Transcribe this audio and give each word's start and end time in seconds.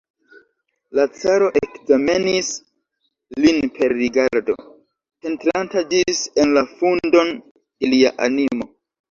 La 0.99 1.03
caro 1.17 1.49
ekzamenis 1.59 2.49
lin 3.43 3.59
per 3.75 3.93
rigardo, 3.99 4.57
penetranta 5.27 5.85
ĝis 5.93 6.25
en 6.45 6.57
la 6.57 6.65
fundon 6.73 7.33
de 7.45 7.93
lia 7.95 8.15
animo. 8.31 8.71